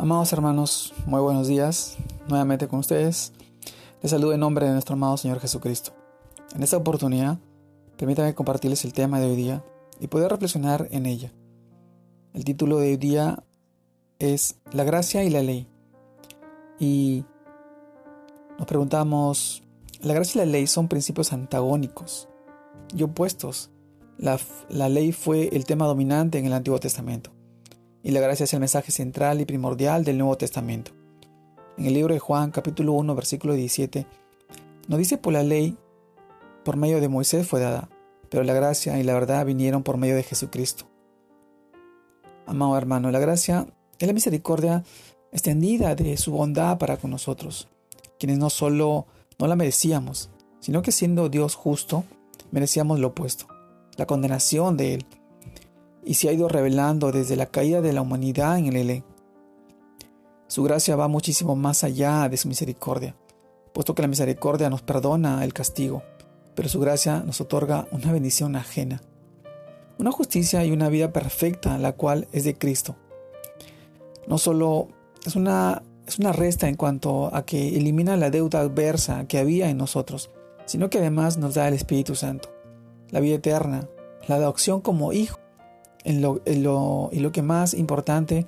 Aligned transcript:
Amados 0.00 0.32
hermanos, 0.32 0.94
muy 1.06 1.20
buenos 1.20 1.48
días. 1.48 1.96
Nuevamente 2.28 2.68
con 2.68 2.78
ustedes. 2.78 3.32
Les 4.00 4.12
saludo 4.12 4.32
en 4.32 4.38
nombre 4.38 4.64
de 4.64 4.70
nuestro 4.70 4.94
amado 4.94 5.16
Señor 5.16 5.40
Jesucristo. 5.40 5.90
En 6.54 6.62
esta 6.62 6.76
oportunidad, 6.76 7.40
permítanme 7.96 8.32
compartirles 8.32 8.84
el 8.84 8.92
tema 8.92 9.18
de 9.18 9.26
hoy 9.26 9.34
día 9.34 9.64
y 9.98 10.06
poder 10.06 10.30
reflexionar 10.30 10.86
en 10.92 11.06
ella. 11.06 11.32
El 12.32 12.44
título 12.44 12.78
de 12.78 12.90
hoy 12.90 12.96
día 12.96 13.42
es 14.20 14.60
La 14.70 14.84
gracia 14.84 15.24
y 15.24 15.30
la 15.30 15.42
ley. 15.42 15.66
Y 16.78 17.24
nos 18.56 18.68
preguntamos, 18.68 19.64
la 20.00 20.14
gracia 20.14 20.40
y 20.40 20.46
la 20.46 20.52
ley 20.52 20.68
son 20.68 20.86
principios 20.86 21.32
antagónicos 21.32 22.28
y 22.96 23.02
opuestos. 23.02 23.72
La, 24.16 24.38
la 24.68 24.88
ley 24.88 25.10
fue 25.10 25.48
el 25.56 25.64
tema 25.64 25.86
dominante 25.86 26.38
en 26.38 26.46
el 26.46 26.52
Antiguo 26.52 26.78
Testamento 26.78 27.32
y 28.02 28.10
la 28.10 28.20
gracia 28.20 28.44
es 28.44 28.52
el 28.52 28.60
mensaje 28.60 28.92
central 28.92 29.40
y 29.40 29.44
primordial 29.44 30.04
del 30.04 30.18
Nuevo 30.18 30.36
Testamento. 30.36 30.92
En 31.76 31.86
el 31.86 31.94
libro 31.94 32.14
de 32.14 32.20
Juan 32.20 32.50
capítulo 32.50 32.92
1 32.92 33.14
versículo 33.14 33.54
17 33.54 34.06
nos 34.88 34.98
dice 34.98 35.18
por 35.18 35.32
la 35.32 35.42
ley 35.42 35.76
por 36.64 36.76
medio 36.76 37.00
de 37.00 37.08
Moisés 37.08 37.46
fue 37.46 37.60
dada, 37.60 37.88
pero 38.30 38.42
la 38.44 38.52
gracia 38.52 38.98
y 38.98 39.02
la 39.02 39.14
verdad 39.14 39.46
vinieron 39.46 39.82
por 39.82 39.96
medio 39.96 40.16
de 40.16 40.22
Jesucristo. 40.22 40.86
Amado 42.46 42.76
hermano, 42.76 43.10
la 43.10 43.18
gracia 43.18 43.66
es 43.98 44.06
la 44.06 44.14
misericordia 44.14 44.84
extendida 45.32 45.94
de 45.94 46.16
su 46.16 46.32
bondad 46.32 46.78
para 46.78 46.96
con 46.96 47.10
nosotros, 47.10 47.68
quienes 48.18 48.38
no 48.38 48.50
solo 48.50 49.06
no 49.38 49.46
la 49.46 49.56
merecíamos, 49.56 50.30
sino 50.60 50.82
que 50.82 50.92
siendo 50.92 51.28
Dios 51.28 51.54
justo, 51.54 52.04
merecíamos 52.50 52.98
lo 52.98 53.08
opuesto, 53.08 53.46
la 53.96 54.06
condenación 54.06 54.76
de 54.76 54.94
Él, 54.94 55.06
y 56.08 56.14
se 56.14 56.30
ha 56.30 56.32
ido 56.32 56.48
revelando 56.48 57.12
desde 57.12 57.36
la 57.36 57.44
caída 57.44 57.82
de 57.82 57.92
la 57.92 58.00
humanidad 58.00 58.56
en 58.56 58.68
el 58.68 58.76
Edén. 58.76 59.04
Su 60.46 60.62
gracia 60.62 60.96
va 60.96 61.06
muchísimo 61.06 61.54
más 61.54 61.84
allá 61.84 62.30
de 62.30 62.38
su 62.38 62.48
misericordia, 62.48 63.14
puesto 63.74 63.94
que 63.94 64.00
la 64.00 64.08
misericordia 64.08 64.70
nos 64.70 64.80
perdona 64.80 65.44
el 65.44 65.52
castigo, 65.52 66.02
pero 66.54 66.70
su 66.70 66.80
gracia 66.80 67.22
nos 67.26 67.42
otorga 67.42 67.88
una 67.92 68.10
bendición 68.10 68.56
ajena, 68.56 69.02
una 69.98 70.10
justicia 70.10 70.64
y 70.64 70.72
una 70.72 70.88
vida 70.88 71.12
perfecta, 71.12 71.76
la 71.76 71.92
cual 71.92 72.26
es 72.32 72.44
de 72.44 72.56
Cristo. 72.56 72.96
No 74.26 74.38
solo 74.38 74.88
es 75.26 75.36
una, 75.36 75.82
es 76.06 76.18
una 76.18 76.32
resta 76.32 76.70
en 76.70 76.76
cuanto 76.76 77.28
a 77.34 77.44
que 77.44 77.76
elimina 77.76 78.16
la 78.16 78.30
deuda 78.30 78.60
adversa 78.60 79.26
que 79.28 79.36
había 79.36 79.68
en 79.68 79.76
nosotros, 79.76 80.30
sino 80.64 80.88
que 80.88 80.96
además 80.96 81.36
nos 81.36 81.52
da 81.52 81.68
el 81.68 81.74
Espíritu 81.74 82.14
Santo, 82.14 82.48
la 83.10 83.20
vida 83.20 83.34
eterna, 83.34 83.90
la 84.26 84.36
adopción 84.36 84.80
como 84.80 85.12
hijo 85.12 85.38
y 86.08 87.20
lo 87.20 87.32
que 87.32 87.42
más 87.42 87.74
importante 87.74 88.46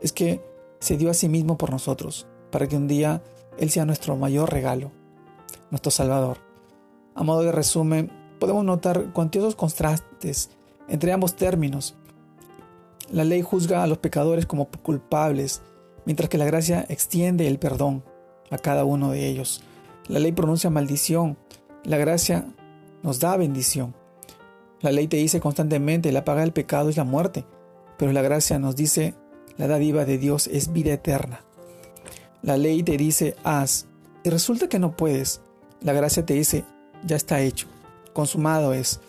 es 0.00 0.12
que 0.12 0.42
se 0.80 0.96
dio 0.96 1.10
a 1.10 1.14
sí 1.14 1.28
mismo 1.28 1.58
por 1.58 1.70
nosotros, 1.70 2.26
para 2.50 2.66
que 2.66 2.76
un 2.76 2.88
día 2.88 3.22
Él 3.58 3.70
sea 3.70 3.84
nuestro 3.84 4.16
mayor 4.16 4.52
regalo, 4.52 4.90
nuestro 5.70 5.90
Salvador. 5.90 6.38
A 7.14 7.22
modo 7.22 7.42
de 7.42 7.52
resumen, 7.52 8.10
podemos 8.38 8.64
notar 8.64 9.12
cuantiosos 9.12 9.56
contrastes 9.56 10.50
entre 10.88 11.12
ambos 11.12 11.34
términos. 11.34 11.96
La 13.10 13.24
ley 13.24 13.42
juzga 13.42 13.82
a 13.82 13.86
los 13.86 13.98
pecadores 13.98 14.46
como 14.46 14.68
culpables, 14.68 15.62
mientras 16.04 16.28
que 16.28 16.38
la 16.38 16.44
gracia 16.44 16.86
extiende 16.88 17.48
el 17.48 17.58
perdón 17.58 18.04
a 18.50 18.58
cada 18.58 18.84
uno 18.84 19.10
de 19.10 19.26
ellos. 19.26 19.62
La 20.06 20.20
ley 20.20 20.32
pronuncia 20.32 20.70
maldición, 20.70 21.36
la 21.84 21.96
gracia 21.96 22.46
nos 23.02 23.18
da 23.18 23.36
bendición. 23.36 23.94
La 24.80 24.92
ley 24.92 25.08
te 25.08 25.16
dice 25.16 25.40
constantemente, 25.40 26.12
la 26.12 26.24
paga 26.24 26.42
del 26.42 26.52
pecado 26.52 26.88
es 26.88 26.96
la 26.96 27.04
muerte, 27.04 27.44
pero 27.96 28.12
la 28.12 28.22
gracia 28.22 28.58
nos 28.58 28.76
dice, 28.76 29.14
la 29.56 29.66
dádiva 29.66 30.04
de 30.04 30.18
Dios 30.18 30.46
es 30.46 30.72
vida 30.72 30.92
eterna. 30.92 31.40
La 32.42 32.56
ley 32.56 32.84
te 32.84 32.96
dice, 32.96 33.34
haz, 33.42 33.86
y 34.22 34.30
resulta 34.30 34.68
que 34.68 34.78
no 34.78 34.96
puedes. 34.96 35.40
La 35.80 35.92
gracia 35.92 36.24
te 36.24 36.34
dice, 36.34 36.64
ya 37.04 37.16
está 37.16 37.40
hecho, 37.40 37.66
consumado 38.12 38.72
es. 38.72 39.00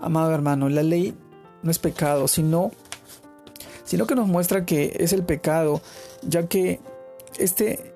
Amado 0.00 0.34
hermano, 0.34 0.68
la 0.68 0.82
ley 0.82 1.14
no 1.62 1.70
es 1.70 1.78
pecado, 1.78 2.26
sino, 2.26 2.72
sino 3.84 4.06
que 4.06 4.16
nos 4.16 4.26
muestra 4.26 4.66
que 4.66 4.96
es 4.98 5.12
el 5.12 5.24
pecado, 5.24 5.80
ya 6.22 6.48
que 6.48 6.80
este 7.38 7.94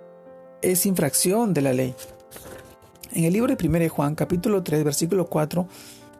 es 0.63 0.87
infracción 0.87 1.53
de 1.53 1.63
la 1.63 1.73
ley. 1.73 1.97
En 3.13 3.25
el 3.25 3.33
libro 3.33 3.55
de 3.55 3.67
1 3.67 3.89
Juan, 3.89 4.15
capítulo 4.15 4.63
3, 4.63 4.85
versículo 4.85 5.27
4, 5.27 5.67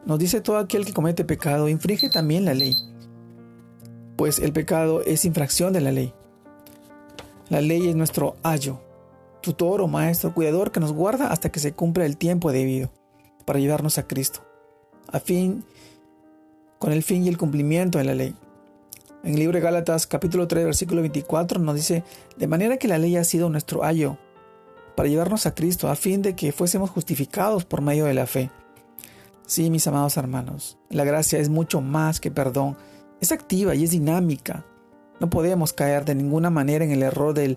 nos 0.07 0.17
dice 0.17 0.39
todo 0.39 0.57
aquel 0.57 0.85
que 0.85 0.93
comete 0.93 1.25
pecado 1.25 1.67
infringe 1.67 2.09
también 2.09 2.45
la 2.45 2.53
ley, 2.53 2.73
pues 4.15 4.39
el 4.39 4.53
pecado 4.53 5.01
es 5.01 5.25
infracción 5.25 5.73
de 5.73 5.81
la 5.81 5.91
ley. 5.91 6.13
La 7.49 7.59
ley 7.59 7.89
es 7.89 7.95
nuestro 7.95 8.37
ayo, 8.41 8.79
tutor 9.41 9.81
o 9.81 9.87
maestro, 9.87 10.33
cuidador 10.33 10.71
que 10.71 10.79
nos 10.79 10.93
guarda 10.93 11.27
hasta 11.27 11.49
que 11.49 11.59
se 11.59 11.73
cumpla 11.73 12.05
el 12.05 12.15
tiempo 12.15 12.53
debido 12.53 12.89
para 13.43 13.59
llevarnos 13.59 13.97
a 13.97 14.07
Cristo, 14.07 14.39
a 15.11 15.19
fin, 15.19 15.65
con 16.79 16.93
el 16.93 17.03
fin 17.03 17.25
y 17.25 17.27
el 17.27 17.37
cumplimiento 17.37 17.97
de 17.97 18.05
la 18.05 18.15
ley. 18.15 18.33
En 19.25 19.33
el 19.33 19.39
libro 19.39 19.57
de 19.57 19.61
Gálatas 19.61 20.07
capítulo 20.07 20.47
3 20.47 20.63
versículo 20.63 21.01
24 21.01 21.59
nos 21.59 21.75
dice, 21.75 22.05
de 22.37 22.47
manera 22.47 22.77
que 22.77 22.87
la 22.87 22.97
ley 22.97 23.17
ha 23.17 23.25
sido 23.25 23.49
nuestro 23.49 23.83
ayo 23.83 24.17
para 24.95 25.09
llevarnos 25.09 25.45
a 25.47 25.53
Cristo, 25.53 25.89
a 25.89 25.97
fin 25.97 26.21
de 26.21 26.33
que 26.33 26.53
fuésemos 26.53 26.91
justificados 26.91 27.65
por 27.65 27.81
medio 27.81 28.05
de 28.05 28.13
la 28.13 28.25
fe. 28.25 28.49
Sí, 29.47 29.69
mis 29.69 29.87
amados 29.87 30.17
hermanos, 30.17 30.77
la 30.89 31.05
gracia 31.05 31.39
es 31.39 31.47
mucho 31.47 31.79
más 31.79 32.19
que 32.19 32.29
perdón, 32.31 32.75
es 33.21 33.31
activa 33.31 33.75
y 33.75 33.85
es 33.85 33.91
dinámica. 33.91 34.65
No 35.21 35.29
podemos 35.29 35.71
caer 35.71 36.03
de 36.03 36.15
ninguna 36.15 36.49
manera 36.49 36.83
en 36.83 36.91
el 36.91 37.01
error 37.01 37.33
de 37.33 37.55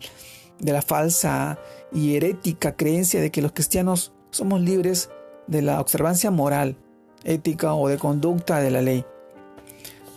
la 0.61 0.83
falsa 0.83 1.59
y 1.93 2.15
herética 2.15 2.77
creencia 2.77 3.21
de 3.21 3.33
que 3.33 3.43
los 3.43 3.51
cristianos 3.51 4.13
somos 4.31 4.61
libres 4.61 5.11
de 5.49 5.63
la 5.63 5.81
observancia 5.81 6.31
moral, 6.31 6.77
ética 7.25 7.75
o 7.75 7.89
de 7.89 7.99
conducta 7.99 8.61
de 8.61 8.71
la 8.71 8.83
ley. 8.83 9.05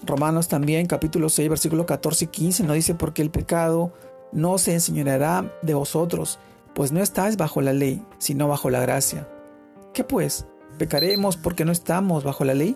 Romanos 0.06 0.50
también, 0.50 0.86
capítulo 0.86 1.28
6, 1.28 1.50
versículos 1.50 1.88
14 1.88 2.26
y 2.26 2.28
15, 2.28 2.64
nos 2.66 2.76
dice, 2.76 2.94
porque 2.94 3.24
el 3.24 3.32
pecado 3.32 3.92
no 4.32 4.60
se 4.60 4.74
enseñoreará 4.74 5.52
de 5.64 5.74
vosotros, 5.74 6.38
pues 6.76 6.92
no 6.92 7.02
estáis 7.02 7.36
bajo 7.36 7.62
la 7.62 7.74
ley, 7.74 8.06
sino 8.20 8.48
bajo 8.48 8.70
la 8.70 8.80
gracia. 8.80 9.28
¿Qué 9.92 10.04
pues? 10.04 10.46
¿Pecaremos 10.78 11.38
porque 11.38 11.66
no 11.66 11.72
estamos 11.72 12.24
bajo 12.24 12.46
la 12.46 12.56
ley, 12.56 12.76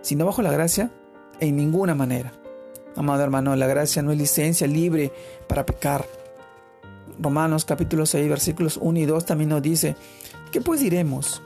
sino 0.00 0.24
bajo 0.24 0.42
la 0.42 0.50
gracia? 0.50 0.90
En 1.38 1.56
ninguna 1.56 1.94
manera. 1.94 2.32
Amado 2.96 3.22
hermano, 3.22 3.54
la 3.56 3.66
gracia 3.66 4.00
no 4.00 4.10
es 4.10 4.18
licencia 4.18 4.66
libre 4.66 5.12
para 5.46 5.66
pecar. 5.66 6.06
Romanos 7.20 7.66
capítulo 7.66 8.06
6 8.06 8.28
versículos 8.28 8.78
1 8.80 8.98
y 9.00 9.04
2 9.04 9.26
también 9.26 9.50
nos 9.50 9.60
dice, 9.62 9.96
¿qué 10.50 10.62
pues 10.62 10.80
diremos? 10.80 11.42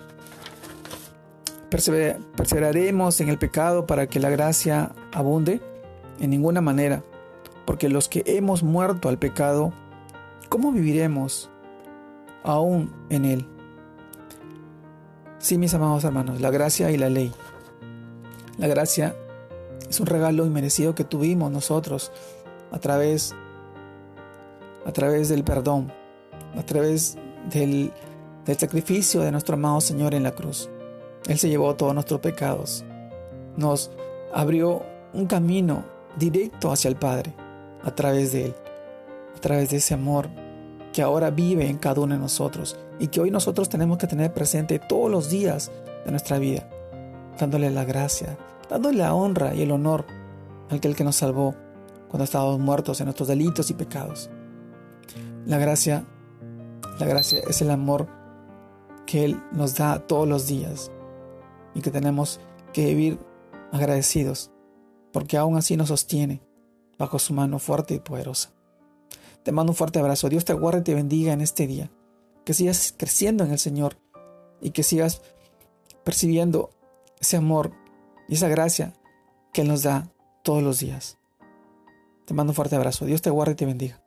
¿Perseveraremos 1.71 3.21
en 3.21 3.29
el 3.29 3.39
pecado 3.39 3.87
para 3.87 4.07
que 4.07 4.21
la 4.21 4.31
gracia 4.31 4.93
abunde? 5.13 5.61
En 6.21 6.31
ninguna 6.31 6.61
manera, 6.61 7.03
porque 7.65 7.89
los 7.89 8.09
que 8.09 8.23
hemos 8.27 8.63
muerto 8.63 9.09
al 9.09 9.19
pecado, 9.19 9.73
¿cómo 10.49 10.71
viviremos 10.71 11.51
aún 12.45 12.93
en 13.11 13.25
él? 13.25 13.47
Sí, 15.41 15.57
mis 15.57 15.73
amados 15.73 16.05
hermanos, 16.05 16.39
la 16.43 16.51
gracia 16.51 16.91
y 16.91 16.99
la 16.99 17.09
ley. 17.09 17.33
La 18.59 18.69
gracia 18.69 19.17
es 19.89 19.99
un 19.99 20.05
regalo 20.05 20.45
inmerecido 20.45 20.95
que 20.95 21.03
tuvimos 21.03 21.51
nosotros 21.51 22.13
a 22.71 22.79
través, 22.79 23.35
a 24.85 24.93
través 24.93 25.31
del 25.31 25.43
perdón, 25.43 25.91
a 26.59 26.63
través 26.63 27.17
del, 27.49 27.91
del 28.45 28.59
sacrificio 28.59 29.23
de 29.23 29.33
nuestro 29.33 29.55
amado 29.55 29.81
Señor 29.81 30.15
en 30.15 30.25
la 30.25 30.33
cruz. 30.33 30.69
Él 31.27 31.39
se 31.39 31.49
llevó 31.49 31.75
todos 31.75 31.95
nuestros 31.95 32.21
pecados. 32.21 32.85
Nos 33.57 33.91
abrió 34.35 34.83
un 35.15 35.25
camino 35.25 35.87
directo 36.19 36.71
hacia 36.71 36.91
el 36.91 36.97
Padre 36.97 37.35
a 37.83 37.95
través 37.95 38.33
de 38.33 38.45
Él, 38.45 38.55
a 39.35 39.41
través 39.41 39.71
de 39.71 39.79
ese 39.79 39.95
amor 39.95 40.29
que 40.93 41.03
ahora 41.03 41.31
vive 41.31 41.69
en 41.69 41.79
cada 41.79 42.01
uno 42.01 42.15
de 42.15 42.21
nosotros 42.21 42.77
y 42.99 43.09
que 43.09 43.21
hoy 43.21 43.31
nosotros 43.31 43.69
tenemos 43.69 43.99
que 43.99 44.07
tener 44.07 44.33
presente 44.33 44.79
todos 44.79 45.11
los 45.11 45.31
días 45.31 45.71
de 46.05 46.11
nuestra 46.11 46.39
vida, 46.39 46.69
dándole 47.39 47.71
la 47.71 47.85
gracia, 47.85 48.37
dándole 48.69 48.99
la 48.99 49.15
honra 49.15 49.55
y 49.55 49.63
el 49.63 49.71
honor 49.71 50.05
al 50.69 50.81
que, 50.81 50.89
el 50.89 50.97
que 50.97 51.05
nos 51.05 51.17
salvó 51.17 51.55
cuando 52.09 52.25
estábamos 52.25 52.59
muertos 52.59 53.01
en 53.01 53.07
nuestros 53.07 53.29
delitos 53.29 53.71
y 53.71 53.75
pecados. 53.75 54.31
La 55.47 55.59
gracia, 55.59 56.05
la 56.99 57.07
gracia 57.07 57.41
es 57.49 57.63
el 57.63 57.71
amor 57.71 58.09
que 59.07 59.25
Él 59.25 59.41
nos 59.53 59.77
da 59.77 59.99
todos 60.07 60.29
los 60.29 60.47
días 60.47 60.91
y 61.75 61.81
que 61.81 61.91
tenemos 61.91 62.41
que 62.73 62.87
vivir 62.87 63.19
agradecidos, 63.73 64.51
porque 65.13 65.37
aún 65.37 65.57
así 65.57 65.77
nos 65.77 65.89
sostiene 65.89 66.43
bajo 66.99 67.19
su 67.19 67.33
mano 67.33 67.59
fuerte 67.59 67.95
y 67.95 68.01
poderosa. 68.01 68.51
Te 69.43 69.53
mando 69.53 69.73
un 69.73 69.77
fuerte 69.77 69.99
abrazo. 69.99 70.29
Dios 70.29 70.45
te 70.45 70.53
guarde 70.53 70.81
y 70.81 70.85
te 70.85 70.95
bendiga 70.95 71.33
en 71.33 71.41
este 71.41 71.67
día. 71.67 71.91
Que 72.45 72.55
sigas 72.55 72.95
creciendo 72.97 73.45
en 73.45 73.53
el 73.53 73.59
Señor 73.59 73.97
y 74.61 74.71
que 74.71 74.83
sigas 74.83 75.23
percibiendo 76.05 76.71
ese 77.21 77.37
amor 77.37 77.73
y 78.29 78.35
esa 78.35 78.49
gracia 78.49 78.95
que 79.53 79.63
Él 79.63 79.69
nos 79.69 79.83
da 79.83 80.11
todos 80.43 80.63
los 80.63 80.81
días. 80.81 81.19
Te 82.27 82.35
mando 82.35 82.53
un 82.53 82.55
fuerte 82.55 82.77
abrazo. 82.77 83.07
Dios 83.07 83.23
te 83.23 83.31
guarde 83.31 83.53
y 83.53 83.57
te 83.57 83.67
bendiga. 83.67 84.00